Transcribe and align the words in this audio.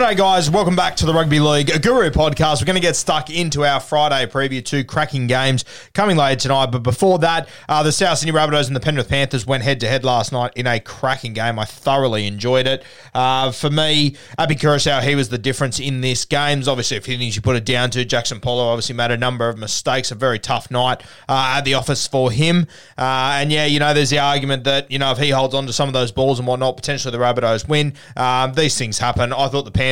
G'day, 0.00 0.16
guys. 0.16 0.50
Welcome 0.50 0.76
back 0.76 0.96
to 0.96 1.04
the 1.04 1.12
Rugby 1.12 1.40
League 1.40 1.66
Guru 1.82 2.08
podcast. 2.08 2.62
We're 2.62 2.64
going 2.64 2.76
to 2.76 2.80
get 2.80 2.96
stuck 2.96 3.28
into 3.28 3.66
our 3.66 3.80
Friday 3.80 4.24
preview 4.24 4.64
to 4.64 4.82
cracking 4.82 5.26
games 5.26 5.62
coming 5.92 6.16
later 6.16 6.40
tonight. 6.40 6.70
But 6.72 6.82
before 6.82 7.18
that, 7.18 7.50
uh, 7.68 7.82
the 7.82 7.92
South 7.92 8.16
Sydney 8.16 8.32
Rabbitohs 8.32 8.66
and 8.66 8.74
the 8.74 8.80
Penrith 8.80 9.10
Panthers 9.10 9.46
went 9.46 9.62
head 9.62 9.78
to 9.80 9.86
head 9.86 10.02
last 10.02 10.32
night 10.32 10.54
in 10.56 10.66
a 10.66 10.80
cracking 10.80 11.34
game. 11.34 11.58
I 11.58 11.66
thoroughly 11.66 12.26
enjoyed 12.26 12.66
it. 12.66 12.82
Uh, 13.12 13.52
for 13.52 13.68
me, 13.68 14.16
Abby 14.38 14.54
Curacao, 14.54 15.02
he 15.02 15.14
was 15.14 15.28
the 15.28 15.36
difference 15.36 15.78
in 15.78 16.00
this 16.00 16.24
game. 16.24 16.62
Obviously, 16.66 16.96
a 16.96 17.02
few 17.02 17.18
things 17.18 17.36
you 17.36 17.42
put 17.42 17.56
it 17.56 17.66
down 17.66 17.90
to. 17.90 18.02
Jaxson 18.02 18.40
Paulo 18.40 18.68
obviously 18.68 18.94
made 18.94 19.10
a 19.10 19.18
number 19.18 19.50
of 19.50 19.58
mistakes. 19.58 20.10
A 20.10 20.14
very 20.14 20.38
tough 20.38 20.70
night 20.70 21.02
uh, 21.28 21.56
at 21.58 21.66
the 21.66 21.74
office 21.74 22.06
for 22.06 22.30
him. 22.30 22.66
Uh, 22.96 23.32
and 23.34 23.52
yeah, 23.52 23.66
you 23.66 23.78
know, 23.78 23.92
there's 23.92 24.08
the 24.08 24.18
argument 24.18 24.64
that, 24.64 24.90
you 24.90 24.98
know, 24.98 25.10
if 25.10 25.18
he 25.18 25.28
holds 25.28 25.54
on 25.54 25.66
to 25.66 25.74
some 25.74 25.90
of 25.90 25.92
those 25.92 26.10
balls 26.10 26.38
and 26.38 26.48
whatnot, 26.48 26.76
potentially 26.78 27.12
the 27.12 27.22
Rabbitohs 27.22 27.68
win. 27.68 27.92
Um, 28.16 28.54
these 28.54 28.78
things 28.78 28.98
happen. 28.98 29.34
I 29.34 29.48
thought 29.48 29.66
the 29.66 29.70
Panthers, 29.70 29.89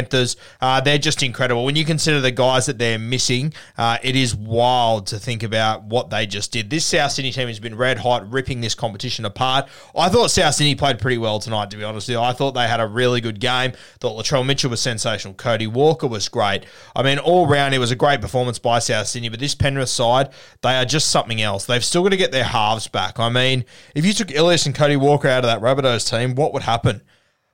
uh, 0.61 0.81
they're 0.81 0.99
just 0.99 1.23
incredible. 1.23 1.65
When 1.65 1.77
you 1.77 1.85
consider 1.85 2.21
the 2.21 2.31
guys 2.31 2.67
that 2.67 2.79
they're 2.79 2.99
missing, 2.99 3.53
uh, 3.77 3.99
it 4.03 4.17
is 4.17 4.35
wild 4.35 5.07
to 5.09 5.19
think 5.19 5.43
about 5.43 5.85
what 5.85 6.11
they 6.11 6.27
just 6.27 6.53
did. 6.53 6.71
This 6.71 6.85
South 6.85 7.13
Sydney 7.13 7.33
team 7.33 7.49
has 7.49 7.61
been 7.61 7.77
red 7.77 7.99
hot, 7.99 8.31
ripping 8.31 8.61
this 8.61 8.75
competition 8.75 9.25
apart. 9.25 9.69
I 9.97 10.09
thought 10.09 10.31
South 10.31 10.55
Sydney 10.55 10.75
played 10.75 10.99
pretty 10.99 11.19
well 11.19 11.39
tonight, 11.39 11.71
to 11.71 11.77
be 11.77 11.85
honest 11.85 12.09
with 12.09 12.15
you. 12.15 12.21
I 12.21 12.33
thought 12.33 12.53
they 12.53 12.69
had 12.69 12.81
a 12.81 12.87
really 12.87 13.21
good 13.21 13.41
game. 13.41 13.73
Thought 14.01 14.23
Latrell 14.23 14.47
Mitchell 14.47 14.71
was 14.71 14.81
sensational. 14.81 15.35
Cody 15.35 15.67
Walker 15.67 16.07
was 16.07 16.29
great. 16.29 16.65
I 16.95 17.03
mean, 17.03 17.19
all 17.19 17.47
round, 17.47 17.75
it 17.75 17.79
was 17.79 17.91
a 17.91 17.97
great 17.97 18.21
performance 18.21 18.59
by 18.59 18.79
South 18.79 19.07
Sydney, 19.07 19.29
but 19.29 19.41
this 19.41 19.55
Penrith 19.55 19.89
side, 19.89 20.31
they 20.63 20.77
are 20.77 20.85
just 20.85 21.11
something 21.11 21.41
else. 21.41 21.67
They've 21.67 21.85
still 21.85 22.03
got 22.03 22.11
to 22.11 22.17
get 22.17 22.33
their 22.33 22.45
halves 22.45 22.89
back. 22.89 23.19
I 23.19 23.29
mean, 23.29 23.65
if 23.95 24.05
you 24.05 24.13
took 24.13 24.31
Ilias 24.31 24.67
and 24.67 24.75
Cody 24.75 24.97
Walker 24.97 25.29
out 25.29 25.45
of 25.45 25.51
that 25.51 25.61
Rabbitohs 25.61 26.09
team, 26.11 26.35
what 26.35 26.53
would 26.53 26.63
happen? 26.63 27.03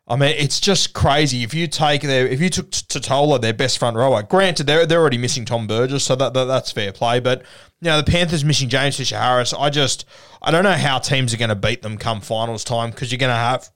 I 0.06 0.16
mean, 0.16 0.34
it's 0.36 0.60
just 0.60 0.92
crazy. 0.92 1.42
If 1.42 1.54
you 1.54 1.66
take 1.66 2.02
their, 2.02 2.26
if 2.26 2.38
you 2.38 2.50
took 2.50 2.70
Tatola, 2.70 3.40
their 3.40 3.54
best 3.54 3.78
front 3.78 3.96
rower, 3.96 4.22
granted 4.22 4.66
they're 4.66 4.84
they're 4.84 5.00
already 5.00 5.16
missing 5.16 5.46
Tom 5.46 5.66
Burgess, 5.66 6.04
so 6.04 6.14
that, 6.14 6.34
that 6.34 6.44
that's 6.44 6.70
fair 6.70 6.92
play. 6.92 7.20
But 7.20 7.40
you 7.80 7.86
know, 7.86 8.02
the 8.02 8.10
Panthers 8.10 8.44
missing 8.44 8.68
James 8.68 8.98
Fisher 8.98 9.18
Harris. 9.18 9.54
I 9.54 9.70
just 9.70 10.04
I 10.42 10.50
don't 10.50 10.64
know 10.64 10.72
how 10.72 10.98
teams 10.98 11.32
are 11.32 11.38
going 11.38 11.48
to 11.48 11.54
beat 11.54 11.80
them 11.80 11.96
come 11.96 12.20
finals 12.20 12.64
time 12.64 12.90
because 12.90 13.10
you're 13.10 13.18
going 13.18 13.30
to 13.30 13.34
have 13.34 13.70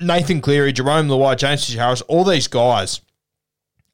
Nathan 0.00 0.40
Cleary, 0.40 0.72
Jarome 0.72 1.08
Luai, 1.08 1.36
James 1.36 1.66
Fisher 1.66 1.80
Harris, 1.80 2.02
all 2.02 2.24
these 2.24 2.46
guys 2.48 3.00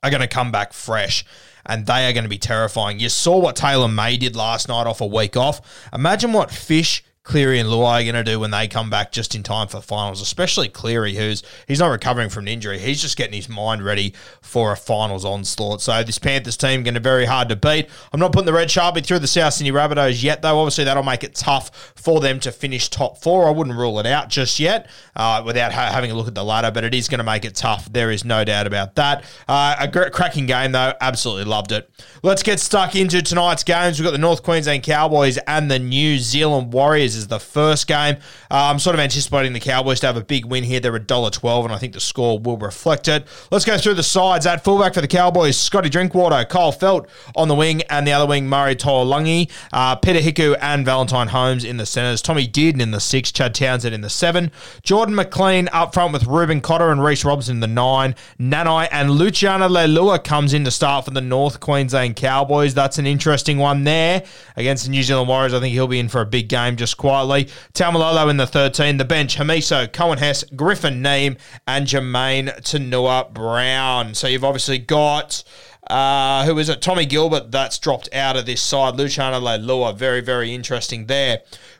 are 0.02 0.10
going 0.10 0.22
to 0.22 0.28
come 0.28 0.52
back 0.52 0.72
fresh. 0.72 1.24
And 1.66 1.86
they 1.86 2.08
are 2.08 2.12
going 2.14 2.24
to 2.24 2.30
be 2.30 2.38
terrifying. 2.38 2.98
You 2.98 3.10
saw 3.10 3.38
what 3.38 3.56
Taylan 3.56 3.94
May 3.94 4.16
did 4.16 4.34
last 4.34 4.68
night 4.68 4.86
off 4.86 5.02
a 5.02 5.06
week 5.06 5.36
off. 5.36 5.88
Imagine 5.92 6.32
what 6.32 6.50
Fish 6.50 7.04
Cleary 7.28 7.58
and 7.58 7.68
Luai 7.68 8.00
are 8.00 8.04
going 8.04 8.14
to 8.14 8.24
do 8.24 8.40
when 8.40 8.50
they 8.52 8.66
come 8.66 8.88
back 8.88 9.12
just 9.12 9.34
in 9.34 9.42
time 9.42 9.68
for 9.68 9.82
finals, 9.82 10.22
especially 10.22 10.66
Cleary, 10.66 11.14
who's 11.14 11.42
he's 11.66 11.78
not 11.78 11.88
recovering 11.88 12.30
from 12.30 12.44
an 12.44 12.48
injury. 12.48 12.78
He's 12.78 13.02
just 13.02 13.18
getting 13.18 13.34
his 13.34 13.50
mind 13.50 13.84
ready 13.84 14.14
for 14.40 14.72
a 14.72 14.76
finals 14.76 15.26
onslaught. 15.26 15.82
So 15.82 16.02
this 16.02 16.18
Panthers 16.18 16.56
team 16.56 16.82
going 16.82 16.94
to 16.94 17.00
be 17.00 17.04
very 17.04 17.26
hard 17.26 17.50
to 17.50 17.56
beat. 17.56 17.86
I'm 18.14 18.18
not 18.18 18.32
putting 18.32 18.46
the 18.46 18.54
red 18.54 18.68
sharpie 18.68 19.04
through 19.04 19.18
the 19.18 19.26
South 19.26 19.52
Sydney 19.52 19.72
Rabbitohs 19.72 20.22
yet, 20.22 20.40
though. 20.40 20.58
Obviously, 20.58 20.84
that'll 20.84 21.02
make 21.02 21.22
it 21.22 21.34
tough 21.34 21.92
for 21.96 22.18
them 22.20 22.40
to 22.40 22.50
finish 22.50 22.88
top 22.88 23.18
four. 23.18 23.46
I 23.46 23.50
wouldn't 23.50 23.76
rule 23.76 24.00
it 24.00 24.06
out 24.06 24.30
just 24.30 24.58
yet 24.58 24.88
uh, 25.14 25.42
without 25.44 25.70
ha- 25.70 25.90
having 25.92 26.10
a 26.10 26.14
look 26.14 26.28
at 26.28 26.34
the 26.34 26.44
ladder, 26.44 26.70
but 26.70 26.82
it 26.82 26.94
is 26.94 27.10
going 27.10 27.18
to 27.18 27.24
make 27.24 27.44
it 27.44 27.54
tough. 27.54 27.92
There 27.92 28.10
is 28.10 28.24
no 28.24 28.42
doubt 28.42 28.66
about 28.66 28.94
that. 28.94 29.24
Uh, 29.46 29.76
a 29.78 29.86
great, 29.86 30.14
cracking 30.14 30.46
game, 30.46 30.72
though. 30.72 30.94
Absolutely 30.98 31.44
loved 31.44 31.72
it. 31.72 31.90
Let's 32.22 32.42
get 32.42 32.58
stuck 32.58 32.96
into 32.96 33.20
tonight's 33.20 33.64
games. 33.64 33.98
We've 33.98 34.06
got 34.06 34.12
the 34.12 34.18
North 34.18 34.42
Queensland 34.42 34.82
Cowboys 34.82 35.36
and 35.46 35.70
the 35.70 35.78
New 35.78 36.16
Zealand 36.16 36.72
Warriors 36.72 37.17
as 37.18 37.28
the 37.28 37.40
first 37.40 37.86
game. 37.86 38.16
Uh, 38.50 38.70
I'm 38.70 38.78
sort 38.78 38.94
of 38.94 39.00
anticipating 39.00 39.52
the 39.52 39.60
Cowboys 39.60 40.00
to 40.00 40.06
have 40.06 40.16
a 40.16 40.24
big 40.24 40.44
win 40.44 40.64
here. 40.64 40.80
They're 40.80 40.98
$1.12, 40.98 41.64
and 41.64 41.72
I 41.72 41.78
think 41.78 41.92
the 41.92 42.00
score 42.00 42.38
will 42.38 42.56
reflect 42.56 43.08
it. 43.08 43.26
Let's 43.50 43.64
go 43.64 43.76
through 43.76 43.94
the 43.94 44.02
sides. 44.02 44.46
At 44.46 44.64
fullback 44.64 44.94
for 44.94 45.00
the 45.00 45.08
Cowboys, 45.08 45.56
Scotty 45.56 45.88
Drinkwater, 45.88 46.44
Kyle 46.44 46.72
Felt 46.72 47.08
on 47.36 47.48
the 47.48 47.54
wing, 47.54 47.82
and 47.90 48.06
the 48.06 48.12
other 48.12 48.26
wing, 48.26 48.48
Murray 48.48 48.76
Taulagi, 48.76 49.50
uh, 49.72 49.96
Peter 49.96 50.20
Hiku, 50.20 50.56
and 50.60 50.84
Valentine 50.84 51.28
Holmes 51.28 51.64
in 51.64 51.76
the 51.76 51.86
centres. 51.86 52.22
Tommy 52.22 52.46
Dearden 52.46 52.80
in 52.80 52.90
the 52.90 53.00
six, 53.00 53.32
Chad 53.32 53.54
Townsend 53.54 53.94
in 53.94 54.00
the 54.00 54.10
seven. 54.10 54.50
Jordan 54.82 55.14
McLean 55.14 55.68
up 55.72 55.92
front 55.92 56.12
with 56.12 56.26
Reuben 56.26 56.60
Cotter 56.60 56.90
and 56.90 57.02
Reece 57.02 57.24
Robson 57.24 57.56
in 57.56 57.60
the 57.60 57.66
nine. 57.66 58.14
Nanai 58.40 58.88
and 58.92 59.10
Luciano 59.10 59.68
Leilua 59.68 60.22
comes 60.22 60.54
in 60.54 60.64
to 60.64 60.70
start 60.70 61.04
for 61.04 61.10
the 61.10 61.20
North 61.20 61.60
Queensland 61.60 62.16
Cowboys. 62.16 62.74
That's 62.74 62.98
an 62.98 63.06
interesting 63.06 63.58
one 63.58 63.84
there 63.84 64.24
against 64.56 64.84
the 64.84 64.90
New 64.90 65.02
Zealand 65.02 65.28
Warriors. 65.28 65.54
I 65.54 65.60
think 65.60 65.72
he'll 65.72 65.86
be 65.86 65.98
in 65.98 66.08
for 66.08 66.20
a 66.20 66.26
big 66.26 66.48
game 66.48 66.76
just 66.76 66.96
quietly. 67.08 67.46
Taumalolo 67.72 68.28
in 68.28 68.36
the 68.36 68.46
13. 68.46 68.98
The 68.98 69.04
bench, 69.04 69.38
Hamiso, 69.38 69.88
Coen 69.88 70.18
Hess, 70.18 70.44
Griffin 70.54 71.02
Neame, 71.02 71.38
and 71.66 71.86
Jamayne 71.86 72.54
Taunoa 72.60 73.32
Brown. 73.32 74.12
So 74.14 74.26
you've 74.26 74.44
obviously 74.44 74.76
got. 74.76 75.42
Uh, 75.88 76.44
who 76.44 76.58
is 76.58 76.68
it? 76.68 76.82
Tommy 76.82 77.06
Gilbert, 77.06 77.50
that's 77.50 77.78
dropped 77.78 78.12
out 78.12 78.36
of 78.36 78.44
this 78.44 78.60
side. 78.60 78.96
Luciano 78.96 79.40
Leilua, 79.40 79.96
very, 79.96 80.20
very 80.20 80.54
interesting 80.54 81.06
there. 81.06 81.38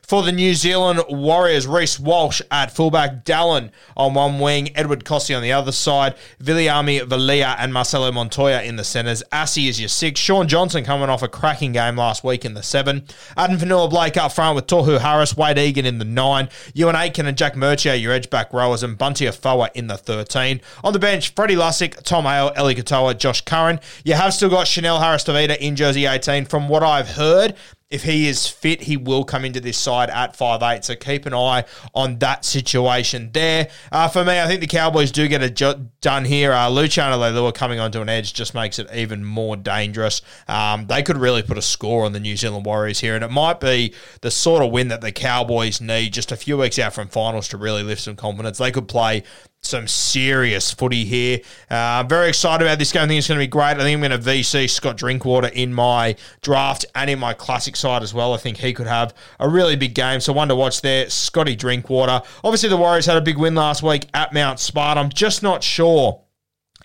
For 0.09 0.23
the 0.23 0.31
New 0.31 0.55
Zealand 0.55 1.01
Warriors, 1.07 1.67
Reese 1.67 1.99
Walsh 1.99 2.41
at 2.49 2.71
fullback, 2.71 3.23
Dallin 3.25 3.69
on 3.95 4.15
one 4.15 4.39
wing, 4.39 4.75
Edward 4.75 5.05
Kosi 5.05 5.37
on 5.37 5.43
the 5.43 5.51
other 5.51 5.71
side, 5.71 6.15
Viliami 6.41 7.01
Vailea 7.01 7.55
and 7.59 7.71
Marcelo 7.71 8.11
Montoya 8.11 8.63
in 8.63 8.75
the 8.75 8.83
centres. 8.83 9.21
Assy 9.31 9.67
is 9.67 9.79
your 9.79 9.87
six. 9.87 10.19
Shaun 10.19 10.47
Johnson 10.47 10.83
coming 10.83 11.09
off 11.09 11.21
a 11.21 11.27
cracking 11.27 11.73
game 11.73 11.95
last 11.95 12.23
week 12.23 12.43
in 12.43 12.55
the 12.55 12.63
seven. 12.63 13.05
Addin 13.37 13.57
Fonua 13.57 13.87
Blake 13.87 14.17
up 14.17 14.31
front 14.31 14.55
with 14.55 14.65
Tohu 14.65 14.99
Harris, 14.99 15.37
Wade 15.37 15.59
Egan 15.59 15.85
in 15.85 15.99
the 15.99 16.05
nine. 16.05 16.49
Ewan 16.73 16.95
Aiken 16.95 17.27
and 17.27 17.37
Jack 17.37 17.55
Mercier, 17.55 17.93
your 17.93 18.11
edge 18.11 18.31
back 18.31 18.51
rowers, 18.51 18.81
and 18.81 18.97
Bunty 18.97 19.27
Afoa 19.27 19.69
in 19.75 19.85
the 19.85 19.97
13. 19.97 20.59
On 20.83 20.91
the 20.91 20.97
bench, 20.97 21.35
Freddie 21.35 21.53
Lussick, 21.53 22.01
Tom 22.01 22.23
Hale, 22.23 22.51
Eli 22.57 22.73
Katoa, 22.73 23.15
Josh 23.15 23.41
Curran. 23.41 23.79
You 24.03 24.15
have 24.15 24.33
still 24.33 24.49
got 24.49 24.67
Chanel 24.67 24.99
Harris 24.99 25.23
Tavita 25.23 25.55
in 25.57 25.75
jersey 25.75 26.07
18. 26.07 26.45
From 26.45 26.67
what 26.67 26.81
I've 26.81 27.09
heard, 27.09 27.55
if 27.89 28.03
he 28.03 28.27
is 28.27 28.47
fit, 28.47 28.83
he 28.83 28.97
will 28.97 29.23
come 29.23 29.43
into 29.43 29.59
this 29.59 29.77
side 29.77 30.09
at 30.11 30.35
five 30.35 30.61
eight. 30.61 30.85
So 30.85 30.95
keep 30.95 31.25
an 31.25 31.33
eye 31.33 31.65
on 31.95 32.19
that 32.19 32.45
situation 32.45 33.31
there. 33.33 33.69
Uh, 33.91 34.07
for 34.07 34.23
me, 34.23 34.39
I 34.39 34.47
think 34.47 34.61
the 34.61 34.67
Cowboys 34.67 35.11
do 35.11 35.27
get 35.27 35.41
it 35.41 35.55
ju- 35.55 35.89
done 36.01 36.25
here. 36.25 36.53
Uh, 36.53 36.69
Luciano 36.69 37.17
Leilua 37.17 37.53
coming 37.53 37.79
onto 37.79 38.01
an 38.01 38.09
edge 38.09 38.33
just 38.33 38.53
makes 38.53 38.77
it 38.77 38.87
even 38.93 39.25
more 39.25 39.55
dangerous. 39.55 40.21
Um, 40.47 40.85
they 40.85 41.01
could 41.01 41.17
really 41.17 41.41
put 41.41 41.57
a 41.57 41.63
score 41.63 42.05
on 42.05 42.13
the 42.13 42.19
New 42.19 42.37
Zealand 42.37 42.65
Warriors 42.65 42.99
here, 42.99 43.15
and 43.15 43.23
it 43.23 43.31
might 43.31 43.59
be 43.59 43.93
the 44.21 44.29
sort 44.29 44.63
of 44.63 44.71
win 44.71 44.89
that 44.89 45.01
the 45.01 45.11
Cowboys 45.11 45.81
need 45.81 46.13
just 46.13 46.31
a 46.31 46.37
few 46.37 46.57
weeks 46.57 46.77
out 46.77 46.93
from 46.93 47.07
finals 47.07 47.47
to 47.49 47.57
really 47.57 47.81
lift 47.81 48.01
some 48.01 48.15
confidence. 48.15 48.59
They 48.59 48.71
could 48.71 48.87
play 48.87 49.23
some 49.61 49.87
serious 49.87 50.71
footy 50.71 51.05
here. 51.05 51.39
Uh, 51.69 51.75
I'm 51.75 52.07
very 52.07 52.29
excited 52.29 52.65
about 52.65 52.79
this 52.79 52.91
game. 52.91 53.03
I 53.03 53.07
think 53.07 53.19
it's 53.19 53.27
going 53.27 53.39
to 53.39 53.43
be 53.43 53.47
great. 53.47 53.77
I 53.77 53.79
think 53.79 53.95
I'm 53.95 54.09
going 54.09 54.19
to 54.19 54.29
VC 54.29 54.69
Scott 54.69 54.97
Drinkwater 54.97 55.49
in 55.49 55.73
my 55.73 56.15
draft 56.41 56.85
and 56.95 57.09
in 57.09 57.19
my 57.19 57.33
classic 57.33 57.75
side 57.75 58.01
as 58.01 58.13
well. 58.13 58.33
I 58.33 58.37
think 58.37 58.57
he 58.57 58.73
could 58.73 58.87
have 58.87 59.13
a 59.39 59.49
really 59.49 59.75
big 59.75 59.93
game. 59.93 60.19
So 60.21 60.33
one 60.33 60.47
to 60.47 60.55
watch 60.55 60.81
there, 60.81 61.09
Scotty 61.09 61.55
Drinkwater. 61.55 62.21
Obviously, 62.43 62.69
the 62.69 62.77
Warriors 62.77 63.05
had 63.05 63.17
a 63.17 63.21
big 63.21 63.37
win 63.37 63.55
last 63.55 63.83
week 63.83 64.07
at 64.13 64.33
Mount 64.33 64.59
Smart. 64.59 64.97
I'm 64.97 65.09
just 65.09 65.43
not 65.43 65.63
sure 65.63 66.21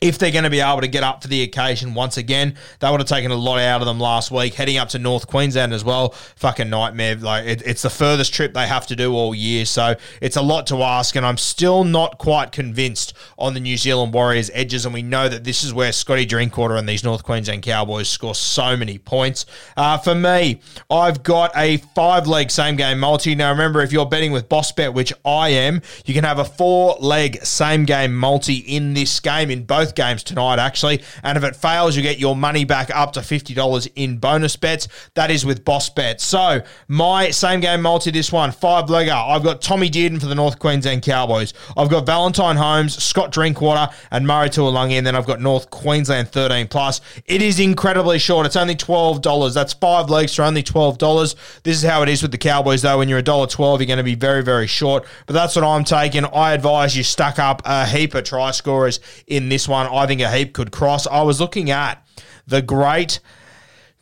if 0.00 0.18
they're 0.18 0.30
going 0.30 0.44
to 0.44 0.50
be 0.50 0.60
able 0.60 0.80
to 0.80 0.88
get 0.88 1.02
up 1.02 1.22
for 1.22 1.28
the 1.28 1.42
occasion 1.42 1.94
once 1.94 2.16
again. 2.16 2.56
They 2.80 2.90
would 2.90 3.00
have 3.00 3.08
taken 3.08 3.30
a 3.30 3.36
lot 3.36 3.58
out 3.58 3.80
of 3.80 3.86
them 3.86 4.00
last 4.00 4.30
week, 4.30 4.54
heading 4.54 4.76
up 4.76 4.88
to 4.90 4.98
North 4.98 5.26
Queensland 5.26 5.72
as 5.72 5.84
well. 5.84 6.10
Fucking 6.36 6.68
nightmare. 6.68 7.16
Like 7.16 7.46
it, 7.46 7.62
it's 7.64 7.82
the 7.82 7.90
furthest 7.90 8.34
trip 8.34 8.54
they 8.54 8.66
have 8.66 8.86
to 8.88 8.96
do 8.96 9.14
all 9.14 9.34
year, 9.34 9.64
so 9.64 9.94
it's 10.20 10.36
a 10.36 10.42
lot 10.42 10.66
to 10.68 10.82
ask. 10.82 11.16
And 11.16 11.24
I'm 11.24 11.38
still 11.38 11.84
not 11.84 12.18
quite 12.18 12.52
convinced 12.52 13.14
on 13.38 13.54
the 13.54 13.60
New 13.60 13.76
Zealand 13.76 14.12
Warriors 14.12 14.50
edges. 14.52 14.84
And 14.84 14.92
we 14.92 15.02
know 15.02 15.28
that 15.28 15.44
this 15.44 15.62
is 15.64 15.72
where 15.72 15.92
Scotty 15.92 16.26
Drinkwater 16.26 16.76
and 16.76 16.88
these 16.88 17.04
North 17.04 17.22
Queensland 17.22 17.62
Cowboys 17.62 18.08
score 18.08 18.34
so 18.34 18.76
many 18.76 18.98
points. 18.98 19.46
Uh, 19.76 19.96
for 19.98 20.14
me, 20.14 20.60
I've 20.90 21.22
got 21.22 21.52
a 21.56 21.78
five 21.94 22.26
leg 22.26 22.50
same 22.50 22.76
game 22.76 22.98
multi. 22.98 23.34
Now 23.34 23.50
remember, 23.50 23.80
if 23.80 23.92
you're 23.92 24.06
betting 24.06 24.32
with 24.32 24.48
Boss 24.48 24.72
Bet, 24.72 24.92
which 24.92 25.12
I 25.24 25.50
am, 25.50 25.82
you 26.04 26.14
can 26.14 26.24
have 26.24 26.38
a 26.38 26.44
four 26.44 26.96
leg 27.00 27.44
same 27.44 27.84
game 27.84 28.14
multi 28.14 28.56
in 28.56 28.94
this 28.94 29.20
game 29.20 29.50
in 29.50 29.64
both 29.64 29.83
both 29.84 29.94
games 29.94 30.22
tonight, 30.22 30.58
actually. 30.58 31.02
And 31.22 31.36
if 31.36 31.44
it 31.44 31.54
fails, 31.54 31.94
you 31.94 32.02
get 32.02 32.18
your 32.18 32.34
money 32.34 32.64
back 32.64 32.94
up 32.94 33.12
to 33.12 33.20
$50 33.20 33.92
in 33.96 34.16
bonus 34.16 34.56
bets. 34.56 34.88
That 35.14 35.30
is 35.30 35.44
with 35.44 35.64
Boss 35.64 35.90
Bet. 35.90 36.20
So, 36.20 36.62
my 36.88 37.30
same 37.30 37.60
game 37.60 37.82
multi 37.82 38.10
this 38.10 38.32
one, 38.32 38.50
five 38.50 38.86
legger. 38.86 39.12
I've 39.14 39.42
got 39.42 39.60
Tommy 39.60 39.90
Dearden 39.90 40.20
for 40.20 40.26
the 40.26 40.34
North 40.34 40.58
Queensland 40.58 41.02
Cowboys. 41.02 41.52
I've 41.76 41.90
got 41.90 42.06
Valentine 42.06 42.56
Holmes, 42.56 43.02
Scott 43.02 43.30
Drinkwater, 43.30 43.92
and 44.10 44.26
Murray 44.26 44.48
Taulagi. 44.48 44.92
And 44.92 45.06
then 45.06 45.14
I've 45.14 45.26
got 45.26 45.40
North 45.40 45.68
Queensland 45.68 46.28
13 46.28 46.68
plus. 46.68 47.02
It 47.26 47.42
is 47.42 47.60
incredibly 47.60 48.18
short. 48.18 48.46
It's 48.46 48.56
only 48.56 48.76
$12. 48.76 49.52
That's 49.52 49.74
five 49.74 50.08
legs 50.08 50.34
for 50.34 50.42
only 50.42 50.62
$12. 50.62 51.34
This 51.62 51.76
is 51.76 51.82
how 51.82 52.02
it 52.02 52.08
is 52.08 52.22
with 52.22 52.30
the 52.30 52.38
Cowboys, 52.38 52.80
though. 52.80 52.98
When 52.98 53.08
you're 53.08 53.22
$1.12, 53.22 53.78
you're 53.78 53.86
going 53.86 53.98
to 53.98 54.02
be 54.02 54.14
very, 54.14 54.42
very 54.42 54.66
short. 54.66 55.04
But 55.26 55.34
that's 55.34 55.56
what 55.56 55.64
I'm 55.64 55.84
taking. 55.84 56.24
I 56.24 56.54
advise 56.54 56.96
you 56.96 57.02
stuck 57.02 57.38
up 57.38 57.60
a 57.66 57.86
heap 57.86 58.14
of 58.14 58.24
try 58.24 58.50
scorers 58.52 59.00
in 59.26 59.48
this 59.48 59.68
one 59.68 59.73
one 59.74 59.86
I 59.86 60.06
think 60.06 60.20
a 60.20 60.30
heap 60.30 60.54
could 60.54 60.70
cross. 60.70 61.06
I 61.06 61.22
was 61.22 61.40
looking 61.40 61.70
at 61.70 62.06
the 62.46 62.62
great 62.62 63.20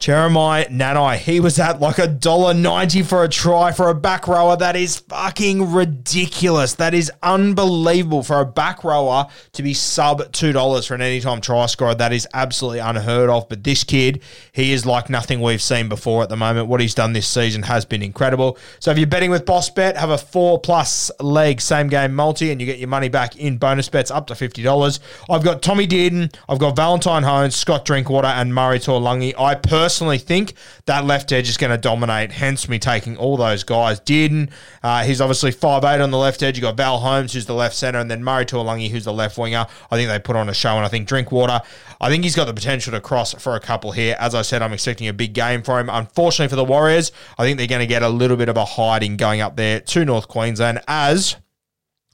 Jeremiah 0.03 0.67
Nanai, 0.67 1.17
he 1.17 1.39
was 1.39 1.61
at 1.61 1.79
like 1.81 1.99
a 1.99 2.09
dollar 2.09 2.55
ninety 2.55 3.05
for 3.05 3.23
a 3.23 3.29
try 3.29 3.71
for 3.71 3.89
a 3.89 3.95
back 3.95 4.27
rower. 4.27 4.57
That 4.57 4.75
is 4.75 4.99
fucking 4.99 5.71
ridiculous. 5.71 6.75
That 6.75 6.93
is 6.93 7.13
unbelievable 7.23 8.25
for 8.25 8.41
a 8.41 8.45
back 8.45 8.83
rower 8.83 9.29
to 9.53 9.63
be 9.63 9.73
sub 9.73 10.33
two 10.33 10.51
dollars 10.51 10.87
for 10.87 10.97
an 10.97 11.03
anytime 11.03 11.41
try 11.41 11.67
scorer. 11.67 11.95
That 11.95 12.13
is 12.13 12.27
absolutely 12.35 12.81
unheard 12.81 13.31
of. 13.31 13.49
But 13.49 13.63
this 13.63 13.85
kid, 13.85 14.25
he 14.51 14.73
is 14.73 14.85
like 14.85 15.09
nothing 15.09 15.41
we've 15.41 15.63
seen 15.63 15.89
before 15.89 16.25
at 16.25 16.29
the 16.29 16.37
moment. 16.37 16.67
What 16.67 16.81
he's 16.81 16.95
done 16.95 17.13
this 17.13 17.29
season 17.29 17.63
has 17.63 17.85
been 17.85 18.03
incredible. 18.03 18.59
So 18.81 18.91
if 18.91 18.99
you're 18.99 19.07
betting 19.07 19.31
with 19.31 19.47
Boss 19.47 19.71
Bet, 19.71 19.97
have 19.97 20.11
a 20.11 20.19
four 20.19 20.59
plus 20.59 21.13
leg 21.21 21.61
same 21.61 21.87
game 21.87 22.13
multi, 22.13 22.51
and 22.51 22.61
you 22.61 22.67
get 22.67 22.81
your 22.81 22.89
money 22.89 23.09
back 23.09 23.37
in 23.37 23.57
bonus 23.57 23.89
bets 23.89 24.11
up 24.11 24.27
to 24.27 24.35
fifty 24.35 24.65
dollars. 24.65 24.99
I've 25.31 25.45
got 25.45 25.63
Tommy 25.63 25.87
Dearden, 25.87 26.35
I've 26.49 26.59
got 26.59 26.75
Valentine 26.75 27.23
Holmes, 27.23 27.55
Scott 27.55 27.85
Drinkwater, 27.85 28.27
and 28.27 28.53
Murray 28.53 28.81
Taulagi. 28.81 29.39
I 29.39 29.55
personally 29.55 29.92
personally 29.93 30.17
think 30.17 30.55
that 30.87 31.05
left 31.05 31.33
edge 31.33 31.51
is 31.51 31.59
going 31.59 31.71
to 31.71 31.77
dominate, 31.77 32.33
hence 32.33 32.67
me 32.67 32.79
taking 32.79 33.15
all 33.19 33.37
those 33.37 33.63
guys. 33.63 34.01
Dearden, 34.01 34.51
uh, 34.83 35.05
he's 35.05 35.21
obviously 35.21 35.51
five 35.51 35.85
eight 35.85 36.01
on 36.01 36.11
the 36.11 36.17
left 36.17 36.43
edge. 36.43 36.57
You've 36.57 36.63
got 36.63 36.79
Val 36.79 36.99
Holmes, 36.99 37.35
who's 37.35 37.45
the 37.45 37.53
left 37.53 37.77
centre, 37.77 37.99
and 37.99 38.11
then 38.11 38.25
Murray 38.25 38.47
Taulagi, 38.47 38.89
who's 38.89 39.05
the 39.05 39.13
left 39.13 39.37
winger. 39.37 39.67
I 39.91 39.97
think 39.97 40.09
they 40.09 40.19
put 40.19 40.35
on 40.35 40.49
a 40.49 40.55
show, 40.55 40.77
and 40.77 40.87
I 40.87 40.89
think 40.89 41.07
Drinkwater, 41.07 41.61
I 42.01 42.09
think 42.09 42.25
he's 42.25 42.35
got 42.35 42.47
the 42.47 42.55
potential 42.55 42.91
to 42.93 43.03
cross 43.03 43.35
for 43.35 43.55
a 43.55 43.61
couple 43.61 43.93
here. 43.93 44.17
As 44.19 44.35
I 44.35 44.41
said, 44.41 44.63
I'm 44.63 44.73
expecting 44.73 45.09
a 45.09 45.13
big 45.13 45.35
game 45.35 45.63
for 45.63 45.79
him. 45.79 45.91
Unfortunately 45.91 46.49
for 46.49 46.57
the 46.57 46.65
Warriors, 46.65 47.13
I 47.37 47.45
think 47.45 47.59
they're 47.59 47.67
going 47.67 47.81
to 47.81 47.87
get 47.87 48.03
a 48.03 48.09
little 48.09 48.39
bit 48.39 48.49
of 48.49 48.57
a 48.57 48.65
hiding 48.65 49.19
going 49.19 49.43
up 49.43 49.57
there 49.57 49.81
to 49.81 50.05
North 50.07 50.27
Queensland 50.27 50.81
as 50.89 51.37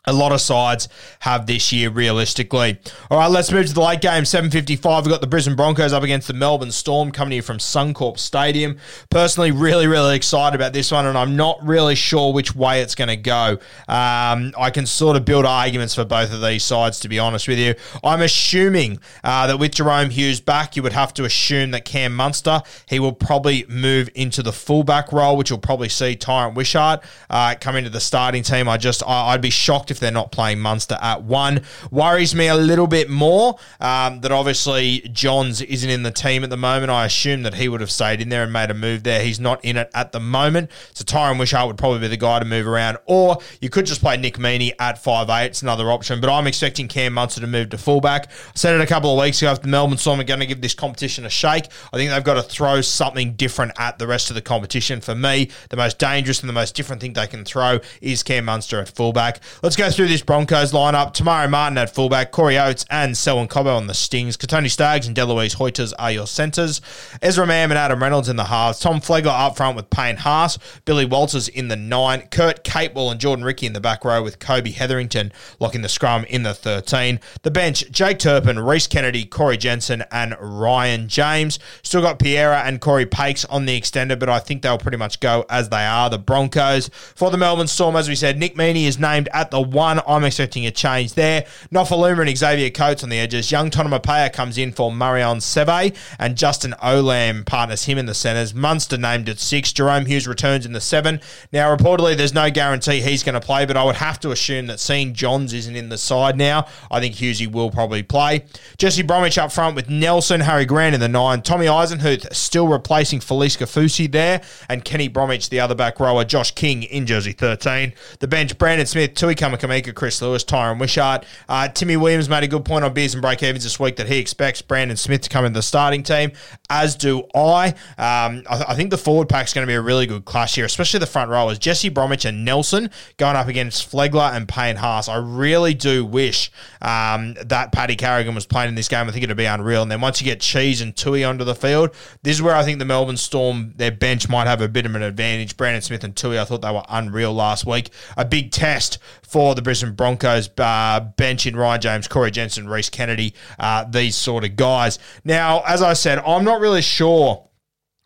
a 0.09 0.13
lot 0.13 0.33
of 0.33 0.41
sides 0.41 0.89
have 1.21 1.47
this 1.47 1.73
year 1.73 1.91
realistically. 1.91 2.79
All 3.11 3.19
right, 3.19 3.31
let's 3.31 3.53
move 3.53 3.67
to 3.67 3.75
the 3.75 3.81
late 3.81 4.01
game. 4.01 4.25
7.55, 4.25 5.03
we've 5.03 5.11
got 5.11 5.21
the 5.21 5.27
Brisbane 5.27 5.57
Broncos 5.57 5.93
up 5.93 6.03
against 6.03 6.29
the 6.29 6.35
Melbourne 6.35 6.73
Storm 6.73 7.13
coming 7.13 7.33
here 7.33 7.43
from 7.43 7.59
Suncorp 7.59 8.19
Stadium. 8.19 8.79
Personally, 9.11 9.51
really, 9.51 9.87
really 9.87 10.17
excited 10.17 10.57
about 10.57 10.73
this 10.73 10.91
one, 10.91 11.07
and 11.07 11.17
I'm 11.17 11.37
not 11.37 11.59
really 11.65 11.95
sure 11.95 12.33
which 12.33 12.55
way 12.55 12.81
it's 12.81 12.95
going 12.95 13.09
to 13.09 13.17
go. 13.17 13.59
Um, 13.87 14.53
I 14.59 14.71
can 14.73 14.87
sort 14.87 15.17
of 15.17 15.25
build 15.25 15.45
arguments 15.45 15.95
for 15.95 16.05
both 16.05 16.33
of 16.33 16.41
these 16.41 16.65
sides, 16.65 17.01
to 17.01 17.09
be 17.09 17.19
honest 17.19 17.47
with 17.49 17.59
you. 17.59 17.75
I'm 18.03 18.23
assuming 18.23 19.01
uh, 19.23 19.47
that 19.47 19.59
with 19.59 19.73
Jahrome 19.75 20.11
Hughes 20.11 20.41
back, 20.41 20.77
you 20.77 20.83
would 20.83 20.93
have 20.93 21.13
to 21.15 21.25
assume 21.25 21.71
that 21.73 21.85
Cam 21.85 22.15
Munster, 22.15 22.63
he 22.89 22.99
will 22.99 23.13
probably 23.13 23.67
move 23.69 24.09
into 24.15 24.43
the 24.43 24.53
fullback 24.53 25.13
role, 25.13 25.37
which 25.37 25.51
you'll 25.51 25.59
probably 25.59 25.89
see 25.89 26.17
Tyran 26.17 26.55
Wishart 26.55 27.03
uh, 27.29 27.55
come 27.61 27.77
into 27.77 27.91
the 27.91 28.01
starting 28.01 28.43
team. 28.43 28.69
I 28.69 28.77
just, 28.77 29.03
I, 29.07 29.29
I'd 29.29 29.43
be 29.43 29.51
shocked 29.51 29.91
if 29.91 29.98
if 29.99 30.01
they're 30.01 30.11
not 30.11 30.33
playing 30.33 30.61
Munster 30.61 30.97
at 31.01 31.23
one. 31.23 31.63
Worries 31.91 32.35
me 32.35 32.49
a 32.49 32.55
little 32.55 32.87
bit 32.87 33.11
more 33.11 33.59
um, 33.81 34.21
that 34.23 34.33
obviously 34.33 35.01
Johns 35.13 35.61
isn't 35.61 35.91
in 35.91 36.03
the 36.03 36.11
team 36.11 36.43
at 36.43 36.51
the 36.51 36.57
moment. 36.57 36.91
I 36.91 37.05
assume 37.05 37.43
that 37.43 37.55
he 37.55 37.69
would 37.69 37.81
have 37.81 37.91
stayed 37.91 38.23
in 38.23 38.31
there 38.31 38.45
and 38.45 38.53
made 38.53 38.71
a 38.71 38.75
move 38.75 39.03
there. 39.03 39.23
He's 39.23 39.39
not 39.39 39.63
in 39.63 39.77
it 39.77 39.91
at 39.95 40.13
the 40.13 40.21
moment. 40.21 40.71
So 40.95 41.05
Tyran 41.05 41.39
Wishart 41.39 41.67
would 41.67 41.77
probably 41.79 42.01
be 42.01 42.09
the 42.09 42.17
guy 42.17 42.39
to 42.39 42.45
move 42.47 42.67
around. 42.67 42.97
Or 43.05 43.39
you 43.61 43.69
could 43.69 43.85
just 43.85 44.01
play 44.01 44.17
Nick 44.17 44.39
Meaney 44.39 44.73
at 44.79 45.03
five 45.03 45.29
eight. 45.29 45.47
It's 45.47 45.63
another 45.63 45.91
option. 45.91 46.21
But 46.21 46.31
I'm 46.31 46.47
expecting 46.47 46.89
Cam 46.89 47.13
Munster 47.13 47.43
to 47.43 47.47
move 47.47 47.69
to 47.71 47.79
fullback. 47.79 48.31
I 48.31 48.53
said 48.55 48.75
it 48.75 48.81
a 48.81 48.87
couple 48.87 49.13
of 49.13 49.23
weeks 49.23 49.43
ago 49.43 49.59
the 49.63 49.69
Melbourne 49.69 49.99
Storm 49.99 50.21
are 50.21 50.25
going 50.25 50.41
to 50.41 50.47
give 50.47 50.61
this 50.61 50.75
competition 50.75 51.25
a 51.25 51.31
shake, 51.31 51.67
I 51.93 51.97
think 51.97 52.11
they've 52.11 52.25
got 52.25 52.35
to 52.35 52.43
throw 52.43 52.81
something 52.81 53.35
different 53.35 53.73
at 53.79 53.99
the 53.99 54.07
rest 54.07 54.31
of 54.31 54.35
the 54.35 54.43
competition. 54.43 55.01
For 55.01 55.15
me, 55.15 55.51
the 55.71 55.77
most 55.77 55.99
dangerous 55.99 56.41
and 56.41 56.49
the 56.49 56.55
most 56.55 56.75
different 56.75 57.01
thing 57.01 57.13
they 57.13 57.27
can 57.27 57.45
throw 57.45 57.81
is 58.01 58.23
Cam 58.23 58.45
Munster 58.45 58.81
at 58.81 58.89
fullback. 58.89 59.41
Let's 59.63 59.77
go 59.77 59.88
through 59.95 60.09
this 60.09 60.23
Broncos 60.23 60.73
lineup. 60.73 61.15
Te 61.15 61.23
Maire 61.23 61.49
Martin 61.49 61.79
at 61.79 61.95
fullback, 61.95 62.33
Corey 62.33 62.59
Oates 62.59 62.85
and 62.91 63.17
Selwyn 63.17 63.49
Cobbo 63.49 63.77
on 63.77 63.87
the 63.87 63.95
Stings. 63.95 64.37
Kotoni 64.37 64.71
Staggs 64.71 65.07
and 65.07 65.17
Delouise 65.17 65.57
Hoechters 65.57 65.93
are 65.99 66.11
your 66.11 66.27
centres. 66.27 66.81
Ezra 67.23 67.47
Mam 67.47 67.71
and 67.71 67.79
Adam 67.79 68.03
Reynolds 68.03 68.29
in 68.29 68.37
the 68.37 68.45
halves. 68.45 68.81
Tom 68.81 69.01
Flegler 69.01 69.29
up 69.29 69.57
front 69.57 69.77
with 69.77 69.89
Payne 69.91 70.17
Haas. 70.17 70.59
Billy 70.85 71.05
Walters 71.05 71.49
in 71.49 71.69
the 71.69 71.77
nine. 71.77 72.23
Kurt 72.31 72.65
Capewell 72.65 73.11
and 73.11 73.21
Jordan 73.21 73.45
Riki 73.45 73.67
in 73.67 73.73
the 73.73 73.81
back 73.81 74.05
row 74.05 74.23
with 74.23 74.39
Kobe 74.39 74.71
Hetherington 74.71 75.33
locking 75.61 75.83
the 75.83 75.89
scrum 75.89 76.25
in 76.25 76.43
the 76.43 76.55
13. 76.55 77.21
The 77.43 77.51
bench, 77.51 77.91
Jake 77.91 78.19
Turpin, 78.19 78.59
Reese 78.59 78.87
Kennedy, 78.87 79.25
Corey 79.25 79.57
Jensen 79.57 80.03
and 80.11 80.35
Ryan 80.41 81.09
James. 81.09 81.59
Still 81.83 82.03
got 82.03 82.19
Piera 82.19 82.65
and 82.65 82.81
Corey 82.81 83.07
Paix 83.07 83.45
on 83.45 83.67
the 83.67 83.81
extender, 83.81 84.19
but 84.19 84.29
I 84.29 84.41
think 84.41 84.63
they'll 84.63 84.79
pretty 84.79 84.99
much 84.99 85.21
go 85.21 85.45
as 85.49 85.69
they 85.69 85.85
are. 85.85 86.11
The 86.11 86.19
Broncos. 86.19 86.89
For 87.15 87.31
the 87.31 87.39
Melbourne 87.39 87.69
Storm, 87.69 87.97
as 87.97 88.09
we 88.09 88.15
said, 88.15 88.39
Nick 88.39 88.57
Meaney 88.57 88.85
is 88.85 88.99
named 88.99 89.29
at 89.33 89.51
the 89.51 89.61
one. 89.73 90.01
I'm 90.07 90.25
expecting 90.25 90.67
a 90.67 90.71
change 90.71 91.15
there. 91.15 91.47
Nofoaluma 91.73 92.29
and 92.29 92.37
Xavier 92.37 92.71
Coates 92.71 93.03
on 93.03 93.09
the 93.09 93.19
edges. 93.19 93.51
Young 93.51 93.71
Tonumaipea 93.71 94.33
comes 94.33 94.59
in 94.59 94.73
for 94.73 94.93
Marion 94.93 95.39
Seve, 95.39 95.97
and 96.19 96.37
Justin 96.37 96.75
Olam 96.83 97.45
partners 97.47 97.85
him 97.85 97.99
in 97.99 98.07
the 98.07 98.15
centres. 98.15 98.55
Munster 98.55 98.97
named 98.97 99.29
at 99.29 99.39
six. 99.39 99.73
Jahrome 99.73 100.07
Hughes 100.07 100.27
returns 100.27 100.67
in 100.67 100.73
the 100.73 100.81
seven. 100.81 101.21
Now, 101.53 101.75
reportedly, 101.75 102.17
there's 102.17 102.35
no 102.35 102.51
guarantee 102.51 103.01
he's 103.01 103.23
going 103.23 103.35
to 103.35 103.41
play, 103.41 103.67
but 103.67 103.77
I 103.77 103.85
would 103.85 103.97
have 103.97 104.21
to 104.21 104.31
assume 104.31 104.67
that 104.67 104.81
seeing 104.81 105.15
Johns 105.15 105.53
isn't 105.53 105.77
in 105.77 105.89
the 105.89 105.99
side 105.99 106.37
now, 106.37 106.67
I 106.91 107.01
think 107.01 107.17
Hughesy 107.17 107.51
will 107.51 107.71
probably 107.71 108.03
play. 108.03 108.45
Jesse 108.79 109.03
Bromwich 109.03 109.39
up 109.39 109.53
front 109.53 109.77
with 109.77 109.89
Nelson, 109.89 110.41
Harry 110.41 110.65
Grant 110.65 110.95
in 110.95 111.01
the 111.01 111.09
nine. 111.09 111.43
Tommy 111.43 111.67
Eisenhuth 111.67 112.35
still 112.35 112.69
replacing 112.69 113.21
Felise 113.21 113.59
Kaufusi 113.59 114.11
there, 114.11 114.43
and 114.69 114.85
Kenny 114.85 115.09
Bromwich, 115.09 115.51
the 115.51 115.61
other 115.61 115.75
back 115.75 116.01
rower. 116.01 116.25
Josh 116.25 116.51
King 116.53 116.83
in 116.83 117.07
jersey 117.07 117.33
13. 117.33 117.93
The 118.21 118.29
bench, 118.29 118.57
Brandon 118.59 118.87
Smith, 118.87 119.15
Tui 119.15 119.35
Kamikamica, 119.59 119.95
Chris 119.95 120.21
Lewis, 120.23 120.45
Tyran 120.45 120.79
Wishart. 120.79 121.25
Uh, 121.49 121.69
Timmy 121.69 121.97
Williams 121.97 122.29
made 122.29 122.45
a 122.45 122.49
good 122.49 122.65
point 122.65 122.85
on 122.85 122.93
Beers 122.93 123.15
and 123.15 123.23
Break 123.23 123.43
Evans 123.43 123.65
this 123.65 123.79
week 123.79 123.97
that 123.97 124.09
he 124.09 124.19
expects 124.19 124.63
Brandon 124.63 124.97
Smith 124.97 125.23
to 125.23 125.29
come 125.29 125.45
into 125.45 125.59
the 125.59 125.63
starting 125.63 126.03
team. 126.03 126.33
as 126.71 126.95
do 126.95 127.25
I. 127.35 127.69
Um, 127.97 128.45
I, 128.49 128.65
I, 128.69 128.75
think 128.75 128.91
the 128.91 128.99
forward 128.99 129.29
pack 129.29 129.47
is 129.47 129.53
going 129.53 129.67
to 129.67 129.71
be 129.71 129.75
a 129.75 129.81
really 129.81 130.07
good 130.07 130.25
clash 130.25 130.55
here, 130.55 130.65
especially 130.65 131.01
the 131.01 131.07
front 131.07 131.31
rowers. 131.31 131.59
Jesse 131.59 131.89
Bromwich 131.89 132.25
and 132.25 132.45
Nelson 132.45 132.91
going 133.17 133.37
up 133.37 133.49
against 133.49 133.91
Flegler 133.91 134.33
and 134.33 134.49
Payne 134.49 134.77
Haas. 134.77 135.09
I 135.09 135.17
really 135.17 135.75
do 135.75 136.05
wish 136.05 136.51
um, 136.83 137.35
that 137.45 137.73
Paddy 137.73 137.97
Carrigan 137.97 138.35
was 138.35 138.47
playing 138.47 138.69
in 138.69 138.75
this 138.75 138.89
game. 138.89 139.09
I 139.09 139.13
think 139.13 139.25
it'd 139.25 139.37
be 139.37 139.45
unreal. 139.45 139.83
And 139.83 139.91
then 139.91 140.01
once 140.01 140.21
you 140.21 140.25
get 140.25 140.41
Cheese 140.41 140.81
and 140.81 140.95
Tui 140.95 141.25
onto 141.25 141.45
the 141.45 141.55
field, 141.55 141.91
this 142.23 142.37
is 142.37 142.43
where 142.43 142.55
I 142.55 142.65
think 142.65 142.79
the 142.79 142.85
Melbourne 142.85 143.17
Storm, 143.17 143.73
their 143.77 143.91
bench 143.91 144.29
might 144.29 144.47
have 144.47 144.61
a 144.61 144.69
bit 144.69 144.87
of 144.87 144.95
an 144.95 145.03
advantage. 145.03 145.57
Brandon 145.57 145.83
Smith 145.83 146.05
and 146.05 146.15
Tui, 146.15 146.39
I 146.39 146.45
thought 146.45 146.63
they 146.63 146.73
were 146.73 146.85
unreal 146.89 147.33
last 147.33 147.67
week. 147.67 147.91
A 148.17 148.25
big 148.25 148.51
test 148.51 148.99
for 149.23 149.48
the 149.55 149.63
Brisbane 149.63 149.95
Broncos 149.95 150.51
uh, 150.59 151.01
bench 151.17 151.47
in 151.47 151.57
Ryan 151.57 151.81
James, 151.81 152.09
Corey 152.09 152.31
Jensen, 152.31 152.69
Reese 152.69 152.91
Kennedy, 152.91 153.35
uh, 153.59 153.85
these 153.85 154.17
sort 154.17 154.45
of 154.45 154.57
guys. 154.57 154.99
Now, 155.25 155.63
as 155.67 155.83
I 155.83 155.93
said, 155.93 156.19
I'm 156.19 156.45
not 156.45 156.61
really 156.61 156.83
sure 156.83 157.48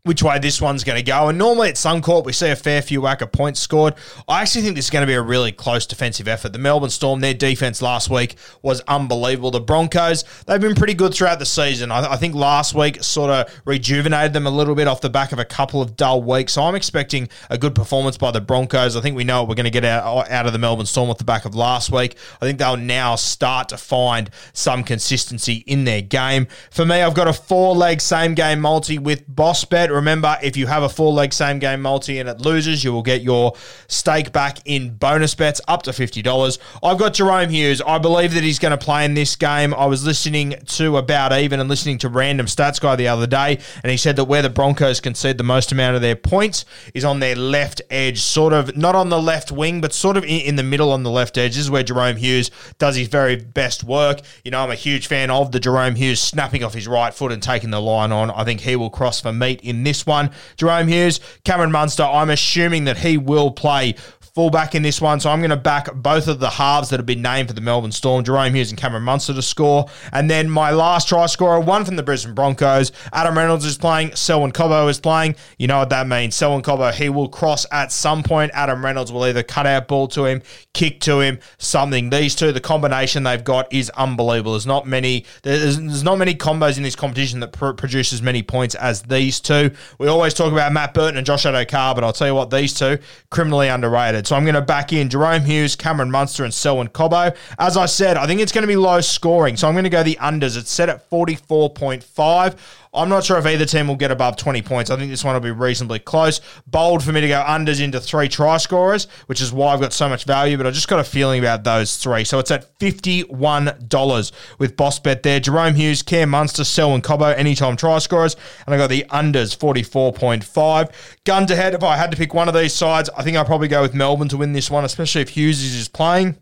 which 0.04 0.20
way 0.20 0.36
this 0.40 0.60
one's 0.60 0.82
going 0.82 0.98
to 0.98 1.02
go. 1.04 1.28
And 1.28 1.38
normally 1.38 1.68
at 1.68 1.76
Suncorp, 1.76 2.24
we 2.24 2.32
see 2.32 2.50
a 2.50 2.56
fair 2.56 2.82
few 2.82 3.00
whack 3.00 3.20
of 3.20 3.30
points 3.30 3.60
scored. 3.60 3.94
I 4.26 4.42
actually 4.42 4.62
think 4.62 4.74
this 4.74 4.86
is 4.86 4.90
going 4.90 5.04
to 5.04 5.06
be 5.06 5.14
a 5.14 5.22
really 5.22 5.52
close 5.52 5.86
defensive 5.86 6.26
effort. 6.26 6.52
The 6.52 6.58
Melbourne 6.58 6.90
Storm, 6.90 7.20
their 7.20 7.34
defense 7.34 7.80
last 7.80 8.10
week 8.10 8.34
was 8.62 8.80
unbelievable. 8.88 9.52
The 9.52 9.60
Broncos, 9.60 10.24
they've 10.46 10.60
been 10.60 10.74
pretty 10.74 10.94
good 10.94 11.14
throughout 11.14 11.38
the 11.38 11.46
season. 11.46 11.92
I, 11.92 12.14
I 12.14 12.16
think 12.16 12.34
last 12.34 12.74
week 12.74 13.00
sort 13.00 13.30
of 13.30 13.62
rejuvenated 13.64 14.32
them 14.32 14.44
a 14.44 14.50
little 14.50 14.74
bit 14.74 14.88
off 14.88 15.00
the 15.00 15.08
back 15.08 15.30
of 15.30 15.38
a 15.38 15.44
couple 15.44 15.80
of 15.80 15.96
dull 15.96 16.20
weeks. 16.20 16.54
So 16.54 16.64
I'm 16.64 16.74
expecting 16.74 17.28
a 17.48 17.56
good 17.56 17.76
performance 17.76 18.18
by 18.18 18.32
the 18.32 18.40
Broncos. 18.40 18.96
I 18.96 19.02
think 19.02 19.14
we 19.14 19.22
know 19.22 19.42
what 19.42 19.50
we're 19.50 19.54
going 19.54 19.64
to 19.66 19.70
get 19.70 19.84
out, 19.84 20.28
out 20.28 20.46
of 20.46 20.52
the 20.52 20.58
Melbourne 20.58 20.86
Storm 20.86 21.10
off 21.10 21.18
the 21.18 21.24
back 21.24 21.44
of 21.44 21.54
last 21.54 21.92
week. 21.92 22.16
I 22.40 22.44
think 22.44 22.58
they'll 22.58 22.76
now 22.76 23.14
start 23.14 23.68
to 23.68 23.76
find 23.76 24.30
some 24.52 24.82
consistency 24.82 25.62
in 25.68 25.84
their 25.84 26.02
game. 26.02 26.48
For 26.72 26.84
me, 26.84 27.02
I've 27.02 27.14
got 27.14 27.28
a 27.28 27.32
four 27.32 27.76
leg 27.76 28.00
same 28.00 28.34
game 28.34 28.58
multi 28.60 28.98
with 28.98 29.22
Boss 29.28 29.64
Bet. 29.64 29.91
Remember, 29.92 30.36
if 30.42 30.56
you 30.56 30.66
have 30.66 30.82
a 30.82 30.88
four 30.88 31.12
leg 31.12 31.32
same 31.32 31.58
game 31.58 31.82
multi 31.82 32.18
and 32.18 32.28
it 32.28 32.40
loses, 32.40 32.82
you 32.82 32.92
will 32.92 33.02
get 33.02 33.22
your 33.22 33.54
stake 33.88 34.32
back 34.32 34.58
in 34.64 34.94
bonus 34.94 35.34
bets 35.34 35.60
up 35.68 35.82
to 35.84 35.90
$50. 35.90 36.58
I've 36.82 36.98
got 36.98 37.14
Jahrome 37.14 37.50
Hughes. 37.50 37.80
I 37.82 37.98
believe 37.98 38.34
that 38.34 38.42
he's 38.42 38.58
going 38.58 38.76
to 38.76 38.82
play 38.82 39.04
in 39.04 39.14
this 39.14 39.36
game. 39.36 39.74
I 39.74 39.86
was 39.86 40.04
listening 40.04 40.54
to 40.66 40.96
About 40.96 41.32
Even 41.32 41.60
and 41.60 41.68
listening 41.68 41.98
to 41.98 42.08
Random 42.08 42.46
Stats 42.46 42.80
Guy 42.80 42.96
the 42.96 43.08
other 43.08 43.26
day, 43.26 43.58
and 43.82 43.90
he 43.90 43.96
said 43.96 44.16
that 44.16 44.24
where 44.24 44.42
the 44.42 44.50
Broncos 44.50 45.00
concede 45.00 45.38
the 45.38 45.44
most 45.44 45.72
amount 45.72 45.96
of 45.96 46.02
their 46.02 46.16
points 46.16 46.64
is 46.94 47.04
on 47.04 47.20
their 47.20 47.36
left 47.36 47.82
edge, 47.90 48.20
sort 48.20 48.52
of 48.52 48.76
not 48.76 48.94
on 48.94 49.08
the 49.08 49.20
left 49.20 49.52
wing, 49.52 49.80
but 49.80 49.92
sort 49.92 50.16
of 50.16 50.24
in, 50.24 50.56
the 50.56 50.62
middle 50.62 50.92
on 50.92 51.02
the 51.02 51.10
left 51.10 51.38
edge. 51.38 51.52
This 51.52 51.64
is 51.64 51.70
where 51.70 51.84
Jahrome 51.84 52.18
Hughes 52.18 52.50
does 52.78 52.96
his 52.96 53.08
very 53.08 53.36
best 53.36 53.84
work. 53.84 54.20
You 54.44 54.50
know, 54.50 54.62
I'm 54.62 54.70
a 54.70 54.76
huge 54.76 55.06
fan 55.06 55.30
of 55.30 55.52
the 55.52 55.60
Jahrome 55.60 55.96
Hughes 55.96 56.20
snapping 56.20 56.62
off 56.62 56.74
his 56.74 56.86
right 56.86 57.12
foot 57.12 57.32
and 57.32 57.42
taking 57.42 57.70
the 57.70 57.80
line 57.80 58.12
on. 58.12 58.30
I 58.30 58.44
think 58.44 58.60
he 58.60 58.76
will 58.76 58.90
cross 58.90 59.20
for 59.20 59.32
meat 59.32 59.60
in 59.62 59.81
this 59.84 60.06
one. 60.06 60.30
Jahrome 60.56 60.88
Hughes, 60.88 61.20
Cameron 61.44 61.72
Munster, 61.72 62.04
I'm 62.04 62.30
assuming 62.30 62.84
that 62.84 62.98
he 62.98 63.16
will 63.18 63.50
play 63.50 63.94
fullback 64.34 64.74
in 64.74 64.82
this 64.82 65.00
one. 65.00 65.20
So 65.20 65.30
I'm 65.30 65.40
going 65.40 65.50
to 65.50 65.56
back 65.56 65.92
both 65.94 66.26
of 66.26 66.40
the 66.40 66.48
halves 66.48 66.88
that 66.88 66.98
have 66.98 67.06
been 67.06 67.20
named 67.20 67.48
for 67.48 67.54
the 67.54 67.60
Melbourne 67.60 67.92
Storm, 67.92 68.24
Jahrome 68.24 68.54
Hughes 68.54 68.70
and 68.70 68.80
Cameron 68.80 69.02
Munster 69.02 69.34
to 69.34 69.42
score. 69.42 69.86
And 70.10 70.30
then 70.30 70.48
my 70.48 70.70
last 70.70 71.06
try 71.06 71.26
scorer, 71.26 71.60
one 71.60 71.84
from 71.84 71.96
the 71.96 72.02
Brisbane 72.02 72.34
Broncos. 72.34 72.92
Adam 73.12 73.36
Reynolds 73.36 73.66
is 73.66 73.76
playing. 73.76 74.16
Selwyn 74.16 74.52
Cobbo 74.52 74.88
is 74.88 74.98
playing. 74.98 75.36
You 75.58 75.66
know 75.66 75.78
what 75.78 75.90
that 75.90 76.06
means. 76.06 76.34
Selwyn 76.34 76.62
Cobbo, 76.62 76.92
he 76.94 77.10
will 77.10 77.28
cross 77.28 77.66
at 77.70 77.92
some 77.92 78.22
point. 78.22 78.50
Adam 78.54 78.82
Reynolds 78.82 79.12
will 79.12 79.24
either 79.26 79.42
cut 79.42 79.66
out 79.66 79.86
ball 79.86 80.08
to 80.08 80.24
him, 80.24 80.40
kick 80.72 81.00
to 81.00 81.20
him, 81.20 81.38
something. 81.58 82.08
These 82.08 82.34
two, 82.34 82.52
the 82.52 82.60
combination 82.60 83.24
they've 83.24 83.44
got 83.44 83.70
is 83.72 83.90
unbelievable. 83.90 84.52
There's 84.52 84.66
not 84.66 84.86
many. 84.86 85.26
There's, 85.42 85.78
there's 85.78 86.04
not 86.04 86.16
many 86.16 86.34
combos 86.34 86.78
in 86.78 86.82
this 86.82 86.96
competition 86.96 87.40
that 87.40 87.52
pr- 87.52 87.72
produce 87.72 88.14
as 88.14 88.22
many 88.22 88.42
points 88.42 88.74
as 88.76 89.02
these 89.02 89.40
two. 89.40 89.72
We 89.98 90.08
always 90.08 90.32
talk 90.32 90.52
about 90.52 90.72
Matt 90.72 90.94
Burton 90.94 91.18
and 91.18 91.26
Josh 91.26 91.44
Addo-Carr, 91.44 91.94
but 91.94 92.02
I'll 92.02 92.14
tell 92.14 92.28
you 92.28 92.34
what, 92.34 92.50
these 92.50 92.72
two 92.72 92.98
criminally 93.30 93.68
underrated. 93.68 94.21
So 94.26 94.36
I'm 94.36 94.44
going 94.44 94.54
to 94.54 94.62
back 94.62 94.92
in 94.92 95.08
Jahrome 95.08 95.44
Hughes, 95.44 95.76
Cameron 95.76 96.10
Munster, 96.10 96.44
and 96.44 96.52
Selwyn 96.52 96.88
Cobbo. 96.88 97.36
As 97.58 97.76
I 97.76 97.86
said, 97.86 98.16
I 98.16 98.26
think 98.26 98.40
it's 98.40 98.52
going 98.52 98.62
to 98.62 98.68
be 98.68 98.76
low 98.76 99.00
scoring. 99.00 99.56
So 99.56 99.68
I'm 99.68 99.74
going 99.74 99.84
to 99.84 99.90
go 99.90 100.02
the 100.02 100.16
unders. 100.16 100.56
It's 100.56 100.70
set 100.70 100.88
at 100.88 101.08
44.5. 101.10 102.56
I'm 102.94 103.08
not 103.08 103.24
sure 103.24 103.38
if 103.38 103.46
either 103.46 103.64
team 103.64 103.88
will 103.88 103.96
get 103.96 104.10
above 104.10 104.36
20 104.36 104.60
points. 104.60 104.90
I 104.90 104.96
think 104.96 105.10
this 105.10 105.24
one 105.24 105.32
will 105.32 105.40
be 105.40 105.50
reasonably 105.50 105.98
close. 105.98 106.42
Bold 106.66 107.02
for 107.02 107.10
me 107.10 107.22
to 107.22 107.28
go 107.28 107.42
unders 107.42 107.82
into 107.82 107.98
three 107.98 108.28
try 108.28 108.58
scorers, 108.58 109.06
which 109.26 109.40
is 109.40 109.50
why 109.50 109.72
I've 109.72 109.80
got 109.80 109.94
so 109.94 110.10
much 110.10 110.24
value, 110.24 110.58
but 110.58 110.66
I 110.66 110.70
just 110.72 110.88
got 110.88 111.00
a 111.00 111.04
feeling 111.04 111.38
about 111.38 111.64
those 111.64 111.96
three. 111.96 112.24
So 112.24 112.38
it's 112.38 112.50
at 112.50 112.78
$51 112.78 114.32
with 114.58 114.76
Boss 114.76 114.98
Bet 114.98 115.22
there. 115.22 115.40
Jahrome 115.40 115.74
Hughes, 115.74 116.02
Cam 116.02 116.28
Munster, 116.28 116.64
Selwyn 116.64 117.00
Cobbo, 117.00 117.34
anytime 117.34 117.76
try 117.78 117.98
scorers. 117.98 118.36
And 118.66 118.74
I 118.74 118.78
got 118.78 118.90
the 118.90 119.06
unders 119.08 119.56
44.5. 119.56 120.92
Gun 121.24 121.46
to 121.46 121.56
head, 121.56 121.72
if 121.72 121.82
I 121.82 121.96
had 121.96 122.10
to 122.10 122.16
pick 122.18 122.34
one 122.34 122.48
of 122.48 122.54
these 122.54 122.74
sides, 122.74 123.08
I 123.16 123.22
think 123.22 123.38
I'll 123.38 123.46
probably 123.46 123.68
go 123.68 123.80
with 123.80 123.94
Melbourne 123.94 124.28
to 124.28 124.36
win 124.36 124.52
this 124.52 124.70
one, 124.70 124.84
especially 124.84 125.22
if 125.22 125.30
Hughes 125.30 125.62
is 125.62 125.88
playing. 125.88 126.36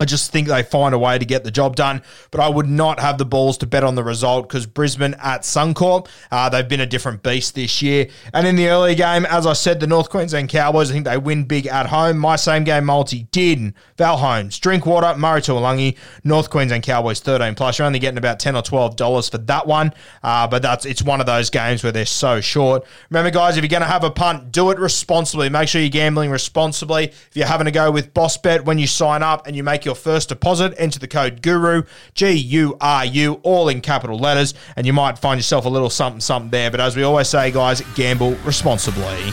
I 0.00 0.04
just 0.04 0.30
think 0.30 0.48
they 0.48 0.62
find 0.62 0.94
a 0.94 0.98
way 0.98 1.18
to 1.18 1.24
get 1.24 1.44
the 1.44 1.50
job 1.50 1.76
done, 1.76 2.02
but 2.30 2.40
I 2.40 2.48
would 2.48 2.68
not 2.68 3.00
have 3.00 3.18
the 3.18 3.24
balls 3.24 3.58
to 3.58 3.66
bet 3.66 3.84
on 3.84 3.94
the 3.94 4.04
result 4.04 4.48
because 4.48 4.66
Brisbane 4.66 5.14
at 5.14 5.42
Suncorp, 5.42 6.08
uh, 6.30 6.48
they've 6.48 6.68
been 6.68 6.80
a 6.80 6.86
different 6.86 7.22
beast 7.22 7.54
this 7.54 7.82
year. 7.82 8.08
And 8.32 8.46
in 8.46 8.56
the 8.56 8.68
early 8.68 8.94
game, 8.94 9.26
as 9.26 9.46
I 9.46 9.54
said, 9.54 9.80
the 9.80 9.86
North 9.86 10.10
Queensland 10.10 10.48
Cowboys, 10.48 10.90
I 10.90 10.94
think 10.94 11.04
they 11.04 11.18
win 11.18 11.44
big 11.44 11.66
at 11.66 11.86
home. 11.86 12.18
My 12.18 12.36
same 12.36 12.64
game 12.64 12.84
multi 12.84 13.24
did. 13.32 13.74
Val 13.96 14.16
Holmes, 14.16 14.58
Drinkwater, 14.58 15.18
Murray 15.18 15.40
Taulagi, 15.40 15.96
North 16.22 16.50
Queensland 16.50 16.84
Cowboys 16.84 17.20
13 17.20 17.54
plus. 17.54 17.78
You're 17.78 17.86
only 17.86 17.98
getting 17.98 18.18
about 18.18 18.38
10 18.38 18.54
or 18.56 18.62
$12 18.62 19.30
for 19.30 19.38
that 19.38 19.66
one, 19.66 19.92
uh, 20.22 20.46
but 20.46 20.62
that's 20.62 20.84
it's 20.84 21.02
one 21.02 21.20
of 21.20 21.26
those 21.26 21.50
games 21.50 21.82
where 21.82 21.92
they're 21.92 22.06
so 22.06 22.40
short. 22.40 22.84
Remember, 23.10 23.30
guys, 23.30 23.56
if 23.56 23.64
you're 23.64 23.68
going 23.68 23.82
to 23.82 23.88
have 23.88 24.04
a 24.04 24.10
punt, 24.10 24.52
do 24.52 24.70
it 24.70 24.78
responsibly. 24.78 25.48
Make 25.48 25.68
sure 25.68 25.80
you're 25.80 25.90
gambling 25.90 26.30
responsibly. 26.30 27.04
If 27.06 27.30
you're 27.34 27.46
having 27.46 27.64
to 27.64 27.70
go 27.70 27.90
with 27.90 28.14
Boss 28.14 28.36
Bet 28.36 28.64
when 28.64 28.78
you 28.78 28.86
sign 28.86 29.22
up 29.22 29.46
and 29.46 29.56
you 29.56 29.62
make 29.64 29.84
your 29.84 29.87
first 29.94 30.28
deposit, 30.28 30.74
enter 30.78 30.98
the 30.98 31.08
code 31.08 31.42
GURU, 31.42 31.84
G 32.14 32.32
U 32.32 32.76
R 32.80 33.04
U, 33.04 33.34
all 33.42 33.68
in 33.68 33.80
capital 33.80 34.18
letters, 34.18 34.54
and 34.76 34.86
you 34.86 34.92
might 34.92 35.18
find 35.18 35.38
yourself 35.38 35.64
a 35.64 35.68
little 35.68 35.90
something, 35.90 36.20
something 36.20 36.50
there. 36.50 36.70
But 36.70 36.80
as 36.80 36.96
we 36.96 37.02
always 37.02 37.28
say, 37.28 37.50
guys, 37.50 37.80
gamble 37.94 38.36
responsibly. 38.44 39.32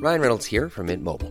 Ryan 0.00 0.20
Reynolds 0.22 0.46
here 0.46 0.70
from 0.70 0.86
Mint 0.86 1.02
Mobile. 1.02 1.30